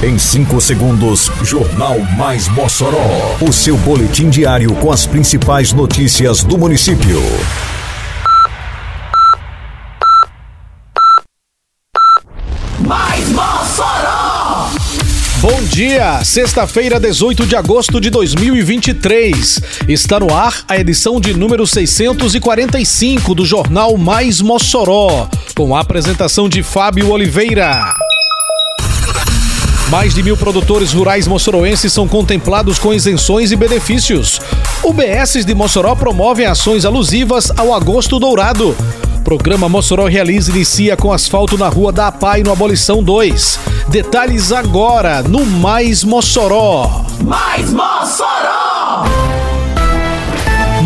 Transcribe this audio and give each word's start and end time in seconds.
Em 0.00 0.16
5 0.16 0.60
segundos, 0.60 1.28
Jornal 1.42 1.98
Mais 2.16 2.46
Mossoró. 2.46 3.36
O 3.40 3.52
seu 3.52 3.76
boletim 3.78 4.30
diário 4.30 4.72
com 4.76 4.92
as 4.92 5.04
principais 5.04 5.72
notícias 5.72 6.44
do 6.44 6.56
município. 6.56 7.20
Mais 12.78 13.28
Mossoró! 13.30 14.70
Bom 15.40 15.64
dia, 15.64 16.24
sexta-feira, 16.24 17.00
18 17.00 17.44
de 17.44 17.56
agosto 17.56 18.00
de 18.00 18.08
2023. 18.08 19.60
Está 19.88 20.20
no 20.20 20.32
ar 20.32 20.62
a 20.68 20.78
edição 20.78 21.20
de 21.20 21.34
número 21.34 21.66
645 21.66 23.34
do 23.34 23.44
Jornal 23.44 23.96
Mais 23.96 24.40
Mossoró, 24.40 25.28
com 25.56 25.74
a 25.74 25.80
apresentação 25.80 26.48
de 26.48 26.62
Fábio 26.62 27.10
Oliveira. 27.10 27.82
Mais 29.90 30.12
de 30.12 30.22
mil 30.22 30.36
produtores 30.36 30.92
rurais 30.92 31.26
moçoroenses 31.26 31.92
são 31.92 32.06
contemplados 32.06 32.78
com 32.78 32.92
isenções 32.92 33.52
e 33.52 33.56
benefícios. 33.56 34.38
UBSs 34.84 35.46
de 35.46 35.54
Mossoró 35.54 35.94
promovem 35.94 36.44
ações 36.44 36.84
alusivas 36.84 37.50
ao 37.56 37.72
Agosto 37.72 38.18
Dourado. 38.18 38.76
Programa 39.24 39.66
Mossoró 39.66 40.06
Realiza 40.06 40.50
inicia 40.50 40.94
com 40.94 41.10
asfalto 41.10 41.56
na 41.56 41.68
rua 41.68 41.90
da 41.90 42.08
APAI 42.08 42.42
no 42.42 42.52
Abolição 42.52 43.02
2. 43.02 43.58
Detalhes 43.88 44.52
agora 44.52 45.22
no 45.22 45.44
Mais 45.46 46.04
Mossoró. 46.04 47.04
Mais 47.22 47.72
Mossoró! 47.72 48.57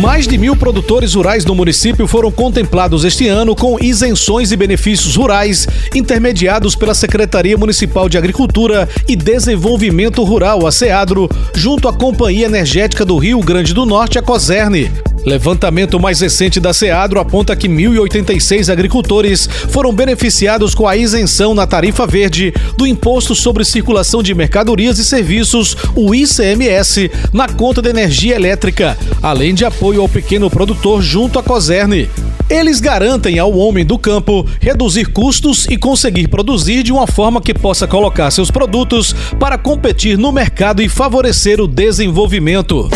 Mais 0.00 0.26
de 0.26 0.38
mil 0.38 0.56
produtores 0.56 1.12
rurais 1.12 1.44
no 1.44 1.54
município 1.54 2.06
foram 2.06 2.32
contemplados 2.32 3.04
este 3.04 3.28
ano 3.28 3.54
com 3.54 3.76
isenções 3.78 4.50
e 4.50 4.56
benefícios 4.56 5.14
rurais 5.14 5.68
intermediados 5.94 6.74
pela 6.74 6.94
Secretaria 6.94 7.58
Municipal 7.58 8.08
de 8.08 8.16
Agricultura 8.16 8.88
e 9.06 9.14
Desenvolvimento 9.14 10.24
Rural, 10.24 10.66
a 10.66 10.72
SEADRO, 10.72 11.28
junto 11.54 11.86
à 11.86 11.92
Companhia 11.92 12.46
Energética 12.46 13.04
do 13.04 13.18
Rio 13.18 13.40
Grande 13.40 13.74
do 13.74 13.84
Norte, 13.84 14.18
a 14.18 14.22
COSERN. 14.22 14.90
Levantamento 15.24 16.00
mais 16.00 16.20
recente 16.20 16.58
da 16.58 16.72
SEADRO 16.72 17.20
aponta 17.20 17.54
que 17.54 17.68
1.086 17.68 18.72
agricultores 18.72 19.46
foram 19.68 19.92
beneficiados 19.92 20.74
com 20.74 20.88
a 20.88 20.96
isenção 20.96 21.54
na 21.54 21.66
tarifa 21.66 22.06
verde 22.06 22.54
do 22.76 22.86
Imposto 22.86 23.34
sobre 23.34 23.64
Circulação 23.64 24.22
de 24.22 24.34
Mercadorias 24.34 24.98
e 24.98 25.04
Serviços, 25.04 25.76
o 25.94 26.14
ICMS, 26.14 27.10
na 27.32 27.48
conta 27.48 27.82
de 27.82 27.90
energia 27.90 28.34
elétrica, 28.34 28.96
além 29.22 29.54
de 29.54 29.64
apoio 29.64 30.00
ao 30.00 30.08
pequeno 30.08 30.48
produtor 30.48 31.02
junto 31.02 31.38
à 31.38 31.42
COSERN. 31.42 32.08
Eles 32.48 32.80
garantem 32.80 33.38
ao 33.38 33.56
homem 33.56 33.84
do 33.84 33.98
campo 33.98 34.44
reduzir 34.58 35.12
custos 35.12 35.66
e 35.70 35.76
conseguir 35.76 36.28
produzir 36.28 36.82
de 36.82 36.92
uma 36.92 37.06
forma 37.06 37.40
que 37.40 37.54
possa 37.54 37.86
colocar 37.86 38.30
seus 38.30 38.50
produtos 38.50 39.14
para 39.38 39.56
competir 39.56 40.18
no 40.18 40.32
mercado 40.32 40.82
e 40.82 40.88
favorecer 40.88 41.60
o 41.60 41.68
desenvolvimento. 41.68 42.88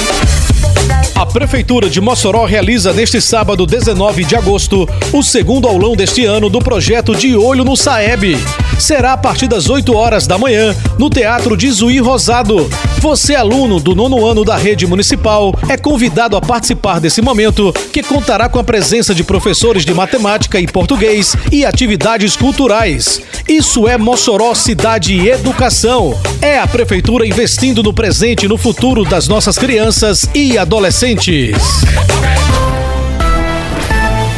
A 1.14 1.24
Prefeitura 1.24 1.88
de 1.88 2.00
Mossoró 2.00 2.44
realiza 2.44 2.92
neste 2.92 3.20
sábado, 3.20 3.64
19 3.66 4.24
de 4.24 4.34
agosto, 4.34 4.88
o 5.12 5.22
segundo 5.22 5.68
aulão 5.68 5.94
deste 5.94 6.24
ano 6.24 6.50
do 6.50 6.58
projeto 6.58 7.14
De 7.14 7.36
Olho 7.36 7.64
no 7.64 7.76
Saeb. 7.76 8.36
Será 8.80 9.12
a 9.12 9.16
partir 9.16 9.46
das 9.46 9.70
8 9.70 9.94
horas 9.94 10.26
da 10.26 10.36
manhã, 10.36 10.74
no 10.98 11.08
Teatro 11.08 11.56
de 11.56 11.70
Zuí 11.70 12.00
Rosado. 12.00 12.68
Você, 12.98 13.36
aluno 13.36 13.78
do 13.78 13.94
nono 13.94 14.26
ano 14.26 14.44
da 14.44 14.56
rede 14.56 14.88
municipal, 14.88 15.54
é 15.68 15.76
convidado 15.76 16.36
a 16.36 16.40
participar 16.40 16.98
desse 16.98 17.22
momento, 17.22 17.72
que 17.92 18.02
contará 18.02 18.48
com 18.48 18.58
a 18.58 18.64
presença 18.64 19.14
de 19.14 19.22
professores 19.22 19.84
de 19.84 19.94
matemática 19.94 20.58
e 20.58 20.66
português 20.66 21.36
e 21.52 21.64
atividades 21.64 22.36
culturais. 22.36 23.22
Isso 23.48 23.86
é 23.86 23.96
Mossoró 23.96 24.52
Cidade 24.54 25.14
e 25.14 25.28
Educação. 25.28 26.18
É 26.42 26.58
a 26.58 26.66
Prefeitura 26.66 27.26
investindo 27.26 27.82
no 27.82 27.92
presente 27.92 28.46
e 28.46 28.48
no 28.48 28.58
futuro 28.58 29.04
das 29.04 29.28
nossas 29.28 29.56
crianças 29.56 30.28
e 30.34 30.58
adolescentes. 30.58 31.03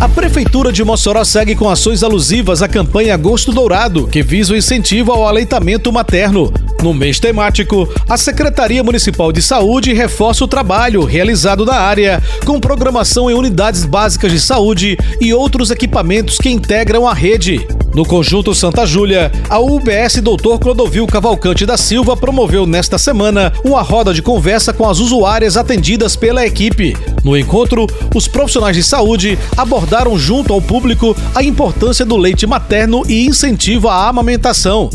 A 0.00 0.08
Prefeitura 0.08 0.72
de 0.72 0.82
Mossoró 0.82 1.22
segue 1.22 1.54
com 1.54 1.70
ações 1.70 2.02
alusivas 2.02 2.60
à 2.60 2.66
campanha 2.66 3.14
Agosto 3.14 3.52
Dourado, 3.52 4.08
que 4.08 4.20
visa 4.20 4.52
o 4.52 4.56
incentivo 4.56 5.12
ao 5.12 5.28
aleitamento 5.28 5.92
materno. 5.92 6.52
No 6.82 6.92
mês 6.92 7.18
temático, 7.18 7.88
a 8.08 8.16
Secretaria 8.16 8.82
Municipal 8.84 9.32
de 9.32 9.42
Saúde 9.42 9.92
reforça 9.92 10.44
o 10.44 10.48
trabalho 10.48 11.04
realizado 11.04 11.64
na 11.64 11.74
área, 11.74 12.22
com 12.44 12.60
programação 12.60 13.30
em 13.30 13.34
unidades 13.34 13.84
básicas 13.84 14.30
de 14.30 14.40
saúde 14.40 14.96
e 15.20 15.32
outros 15.32 15.70
equipamentos 15.70 16.38
que 16.38 16.48
integram 16.48 17.08
a 17.08 17.14
rede. 17.14 17.66
No 17.94 18.04
conjunto 18.04 18.54
Santa 18.54 18.84
Júlia, 18.84 19.32
a 19.48 19.58
UBS 19.58 20.20
Dr. 20.20 20.58
Clodovil 20.60 21.06
Cavalcante 21.06 21.64
da 21.64 21.78
Silva 21.78 22.16
promoveu 22.16 22.66
nesta 22.66 22.98
semana 22.98 23.52
uma 23.64 23.80
roda 23.80 24.12
de 24.12 24.20
conversa 24.20 24.72
com 24.72 24.88
as 24.88 24.98
usuárias 24.98 25.56
atendidas 25.56 26.14
pela 26.14 26.46
equipe. 26.46 26.94
No 27.24 27.36
encontro, 27.36 27.86
os 28.14 28.28
profissionais 28.28 28.76
de 28.76 28.82
saúde 28.82 29.38
abordaram 29.56 30.18
junto 30.18 30.52
ao 30.52 30.60
público 30.60 31.16
a 31.34 31.42
importância 31.42 32.04
do 32.04 32.16
leite 32.16 32.46
materno 32.46 33.02
e 33.08 33.26
incentivo 33.26 33.88
à 33.88 34.06
amamentação. 34.08 34.90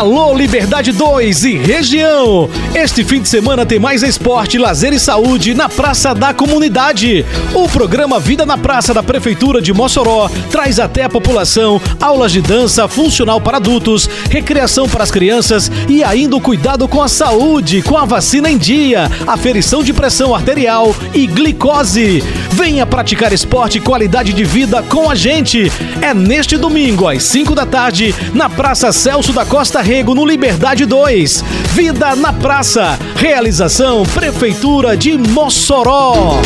Alô 0.00 0.34
Liberdade 0.34 0.92
2 0.92 1.44
e 1.44 1.58
região! 1.58 2.48
Este 2.74 3.04
fim 3.04 3.20
de 3.20 3.28
semana 3.28 3.66
tem 3.66 3.78
mais 3.78 4.02
esporte, 4.02 4.56
lazer 4.56 4.94
e 4.94 4.98
saúde 4.98 5.52
na 5.52 5.68
Praça 5.68 6.14
da 6.14 6.32
Comunidade. 6.32 7.26
O 7.52 7.68
programa 7.68 8.18
Vida 8.18 8.46
na 8.46 8.56
Praça 8.56 8.94
da 8.94 9.02
Prefeitura 9.02 9.60
de 9.60 9.74
Mossoró 9.74 10.30
traz 10.50 10.80
até 10.80 11.02
a 11.02 11.08
população 11.10 11.78
aulas 12.00 12.32
de 12.32 12.40
dança 12.40 12.88
funcional 12.88 13.42
para 13.42 13.58
adultos, 13.58 14.08
recreação 14.30 14.88
para 14.88 15.04
as 15.04 15.10
crianças 15.10 15.70
e 15.86 16.02
ainda 16.02 16.34
o 16.34 16.40
cuidado 16.40 16.88
com 16.88 17.02
a 17.02 17.08
saúde, 17.08 17.82
com 17.82 17.98
a 17.98 18.06
vacina 18.06 18.50
em 18.50 18.56
dia, 18.56 19.06
aferição 19.26 19.82
de 19.82 19.92
pressão 19.92 20.34
arterial 20.34 20.96
e 21.12 21.26
glicose. 21.26 22.24
Venha 22.62 22.84
praticar 22.84 23.32
esporte 23.32 23.78
e 23.78 23.80
qualidade 23.80 24.34
de 24.34 24.44
vida 24.44 24.82
com 24.82 25.08
a 25.08 25.14
gente. 25.14 25.72
É 26.02 26.12
neste 26.12 26.58
domingo, 26.58 27.08
às 27.08 27.22
5 27.22 27.54
da 27.54 27.64
tarde, 27.64 28.14
na 28.34 28.50
Praça 28.50 28.92
Celso 28.92 29.32
da 29.32 29.46
Costa 29.46 29.80
Rego, 29.80 30.14
no 30.14 30.26
Liberdade 30.26 30.84
2. 30.84 31.42
Vida 31.72 32.14
na 32.14 32.34
Praça. 32.34 32.98
Realização 33.16 34.02
Prefeitura 34.02 34.94
de 34.94 35.16
Mossoró. 35.16 36.38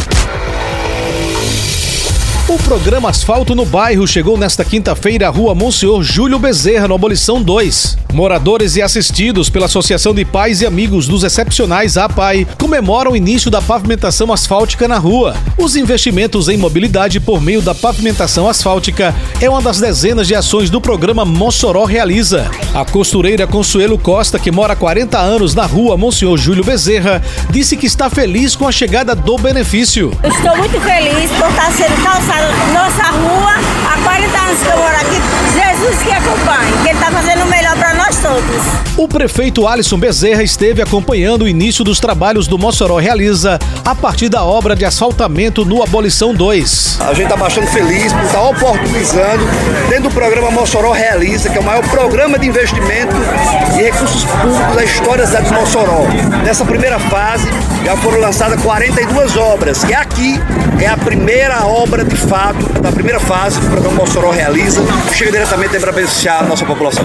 O 2.47 2.59
programa 2.59 3.09
Asfalto 3.09 3.55
no 3.55 3.65
Bairro 3.65 4.07
chegou 4.07 4.37
nesta 4.37 4.63
quinta-feira 4.67 5.29
à 5.29 5.31
rua 5.31 5.55
Monsenhor 5.55 6.03
Júlio 6.03 6.39
Bezerra, 6.39 6.87
no 6.87 6.95
Abolição 6.95 7.43
2. 7.43 7.97
Moradores 8.13 8.77
e 8.77 8.83
assistidos 8.83 9.49
pela 9.49 9.65
Associação 9.65 10.15
de 10.15 10.27
Pais 10.27 10.61
e 10.61 10.67
Amigos 10.67 11.09
dos 11.09 11.25
Excepcionais 11.25 11.97
APAI 11.97 12.47
comemoram 12.59 13.13
o 13.13 13.17
início 13.17 13.51
da 13.51 13.63
pavimentação 13.63 14.31
asfáltica 14.31 14.87
na 14.87 14.99
rua. 14.99 15.35
Os 15.57 15.75
investimentos 15.75 16.51
em 16.51 16.59
mobilidade 16.59 17.19
por 17.19 17.41
meio 17.41 17.63
da 17.63 17.75
pavimentação 17.75 18.47
asfáltica 18.47 19.15
é 19.41 19.49
uma 19.49 19.63
das 19.63 19.81
dezenas 19.81 20.29
de 20.29 20.35
ações 20.35 20.69
do 20.69 20.83
programa 20.83 21.25
Mossoró 21.25 21.87
Realiza. 21.87 22.49
A 22.75 22.85
costureira 22.85 23.47
Consuelo 23.47 23.99
Costa, 23.99 24.39
que 24.39 24.53
mora 24.53 24.75
há 24.75 24.77
40 24.77 25.19
anos 25.19 25.55
na 25.55 25.65
rua 25.65 25.97
Monsenhor 25.97 26.37
Júlio 26.37 26.63
Bezerra, 26.63 27.23
disse 27.49 27.75
que 27.75 27.87
está 27.87 28.11
feliz 28.11 28.55
com 28.55 28.69
a 28.69 28.73
chegada 28.73 29.15
do 29.15 29.39
benefício. 29.39 30.13
Eu 30.23 30.31
estou 30.31 30.57
muito 30.59 30.79
feliz 30.83 31.31
por 31.33 31.49
estar 31.49 31.73
sendo 31.73 32.03
calçada 32.05 32.34
nossa 32.73 32.84
O 39.05 39.09
prefeito 39.15 39.69
Alisson 39.69 39.99
Bezerra 39.99 40.43
esteve 40.43 40.81
acompanhando 40.81 41.43
o 41.43 41.49
início 41.49 41.85
dos 41.85 42.01
trabalhos 42.01 42.49
do 42.49 42.59
Mossoró 42.59 42.97
Realiza 42.97 43.59
a 43.85 43.95
partir 43.95 44.31
da 44.31 44.43
obra 44.43 44.75
de 44.75 44.83
asfaltamento 44.83 45.63
no 45.63 45.83
Abolição 45.83 46.33
2. 46.33 47.01
A 47.03 47.13
gente 47.13 47.25
está 47.25 47.37
bastante 47.37 47.67
feliz 47.67 48.15
por 48.15 48.25
estar 48.25 48.43
oportunizando 48.43 49.45
dentro 49.91 50.05
do 50.09 50.11
programa 50.11 50.51
Mossoró 50.51 50.93
Realiza, 50.93 51.51
que 51.51 51.59
é 51.59 51.61
o 51.61 51.63
maior 51.63 51.87
programa 51.91 52.39
de 52.39 52.49
investimento 52.49 53.15
e 53.79 53.83
recursos 53.83 54.25
públicos 54.25 54.75
da 54.75 54.85
história 54.85 55.25
da 55.25 55.27
cidade 55.27 55.49
de 55.49 55.55
Mossoró. 55.55 56.07
Nessa 56.43 56.65
primeira 56.65 56.99
fase 56.99 57.47
já 57.85 57.95
foram 57.99 58.21
lançadas 58.21 58.59
42 58.63 59.37
obras 59.37 59.85
e 59.85 59.93
aqui 59.93 60.41
é 60.81 60.87
a 60.87 60.97
primeira 60.97 61.67
obra 61.67 62.07
de 62.07 62.17
fato 62.17 62.81
da 62.81 62.91
primeira 62.91 63.21
fase 63.21 63.61
do 63.61 63.67
programa 63.67 63.97
Mossoró 63.97 64.31
Realiza, 64.31 64.81
que 65.11 65.15
chega 65.15 65.31
diretamente 65.31 65.79
para 65.79 65.93
beneficiar 65.93 66.43
a 66.43 66.47
nossa 66.47 66.65
população. 66.65 67.05